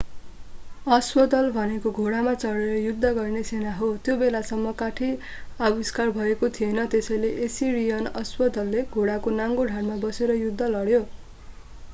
[0.87, 5.11] अश्वदल भनेको घोडामा चढेर युद्ध गर्ने सेना हो त्यो बेलासम्म काठी
[5.67, 11.07] आविष्कार भएको थिएन त्यसैले एसिरियन अश्वदलले घोडाको नाङ्गो ढाडमा बसेर युद्ध लड्यो